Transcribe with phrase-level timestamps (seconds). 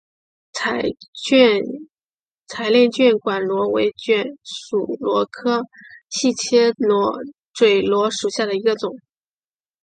[0.51, 0.81] 彩
[2.71, 4.23] 炼卷管螺为卷
[4.71, 5.61] 管螺科
[6.09, 6.73] 细切
[7.53, 8.95] 嘴螺属下的一个种。